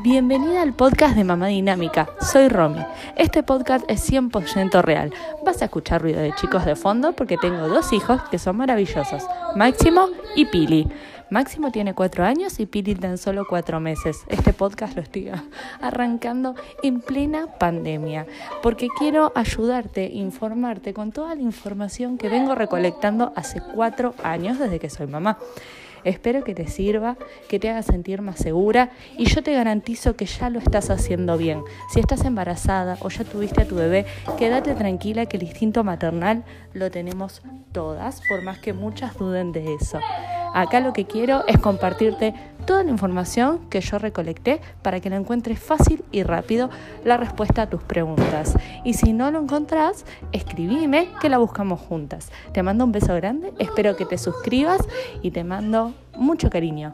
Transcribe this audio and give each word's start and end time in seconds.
Bienvenida 0.00 0.62
al 0.62 0.74
podcast 0.74 1.16
de 1.16 1.24
Mamá 1.24 1.48
Dinámica. 1.48 2.08
Soy 2.20 2.48
Romy. 2.48 2.86
Este 3.16 3.42
podcast 3.42 3.84
es 3.90 4.08
100% 4.08 4.80
real. 4.80 5.12
Vas 5.44 5.60
a 5.60 5.64
escuchar 5.64 6.02
ruido 6.02 6.20
de 6.20 6.32
chicos 6.36 6.64
de 6.64 6.76
fondo 6.76 7.14
porque 7.14 7.36
tengo 7.36 7.66
dos 7.66 7.92
hijos 7.92 8.22
que 8.30 8.38
son 8.38 8.58
maravillosos, 8.58 9.24
Máximo 9.56 10.06
y 10.36 10.44
Pili. 10.44 10.86
Máximo 11.30 11.72
tiene 11.72 11.94
cuatro 11.94 12.24
años 12.24 12.60
y 12.60 12.66
Pili 12.66 12.94
tan 12.94 13.18
solo 13.18 13.44
cuatro 13.48 13.80
meses. 13.80 14.24
Este 14.28 14.52
podcast 14.52 14.94
lo 14.94 15.02
estoy 15.02 15.32
arrancando 15.80 16.54
en 16.84 17.00
plena 17.00 17.48
pandemia 17.58 18.24
porque 18.62 18.86
quiero 18.96 19.32
ayudarte, 19.34 20.04
informarte 20.12 20.94
con 20.94 21.10
toda 21.10 21.34
la 21.34 21.42
información 21.42 22.18
que 22.18 22.28
vengo 22.28 22.54
recolectando 22.54 23.32
hace 23.34 23.60
cuatro 23.60 24.14
años 24.22 24.60
desde 24.60 24.78
que 24.78 24.90
soy 24.90 25.08
mamá. 25.08 25.38
Espero 26.08 26.42
que 26.42 26.54
te 26.54 26.66
sirva, 26.66 27.18
que 27.50 27.58
te 27.58 27.68
haga 27.68 27.82
sentir 27.82 28.22
más 28.22 28.38
segura 28.38 28.92
y 29.18 29.26
yo 29.26 29.42
te 29.42 29.52
garantizo 29.52 30.16
que 30.16 30.24
ya 30.24 30.48
lo 30.48 30.58
estás 30.58 30.88
haciendo 30.88 31.36
bien. 31.36 31.62
Si 31.92 32.00
estás 32.00 32.24
embarazada 32.24 32.96
o 33.00 33.10
ya 33.10 33.24
tuviste 33.24 33.60
a 33.60 33.68
tu 33.68 33.74
bebé, 33.74 34.06
quédate 34.38 34.74
tranquila 34.74 35.26
que 35.26 35.36
el 35.36 35.42
instinto 35.42 35.84
maternal 35.84 36.44
lo 36.72 36.90
tenemos 36.90 37.42
todas, 37.72 38.22
por 38.26 38.40
más 38.40 38.58
que 38.58 38.72
muchas 38.72 39.18
duden 39.18 39.52
de 39.52 39.74
eso. 39.74 40.00
Acá 40.54 40.80
lo 40.80 40.92
que 40.92 41.06
quiero 41.06 41.44
es 41.46 41.58
compartirte 41.58 42.34
toda 42.66 42.84
la 42.84 42.90
información 42.90 43.60
que 43.70 43.80
yo 43.80 43.98
recolecté 43.98 44.60
para 44.82 45.00
que 45.00 45.08
la 45.08 45.16
encuentres 45.16 45.58
fácil 45.58 46.04
y 46.12 46.22
rápido 46.22 46.68
la 47.04 47.16
respuesta 47.16 47.62
a 47.62 47.70
tus 47.70 47.82
preguntas. 47.82 48.54
Y 48.84 48.94
si 48.94 49.12
no 49.12 49.30
lo 49.30 49.40
encontrás, 49.40 50.04
escribime 50.32 51.08
que 51.20 51.28
la 51.28 51.38
buscamos 51.38 51.80
juntas. 51.80 52.30
Te 52.52 52.62
mando 52.62 52.84
un 52.84 52.92
beso 52.92 53.14
grande, 53.14 53.52
espero 53.58 53.96
que 53.96 54.04
te 54.04 54.18
suscribas 54.18 54.80
y 55.22 55.30
te 55.30 55.44
mando 55.44 55.94
mucho 56.14 56.50
cariño. 56.50 56.92